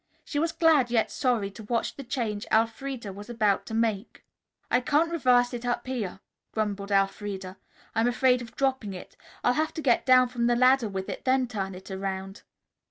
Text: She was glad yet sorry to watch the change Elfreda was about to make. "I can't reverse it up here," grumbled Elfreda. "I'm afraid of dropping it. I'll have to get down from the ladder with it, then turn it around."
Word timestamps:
She 0.25 0.39
was 0.39 0.51
glad 0.51 0.89
yet 0.89 1.11
sorry 1.11 1.51
to 1.51 1.61
watch 1.61 1.95
the 1.95 2.03
change 2.03 2.47
Elfreda 2.51 3.13
was 3.13 3.29
about 3.29 3.67
to 3.67 3.75
make. 3.75 4.25
"I 4.71 4.79
can't 4.79 5.11
reverse 5.11 5.53
it 5.53 5.63
up 5.63 5.85
here," 5.85 6.21
grumbled 6.51 6.89
Elfreda. 6.89 7.57
"I'm 7.93 8.07
afraid 8.07 8.41
of 8.41 8.55
dropping 8.55 8.95
it. 8.95 9.15
I'll 9.43 9.53
have 9.53 9.75
to 9.75 9.81
get 9.83 10.03
down 10.07 10.27
from 10.29 10.47
the 10.47 10.55
ladder 10.55 10.89
with 10.89 11.07
it, 11.07 11.23
then 11.23 11.47
turn 11.47 11.75
it 11.75 11.91
around." 11.91 12.41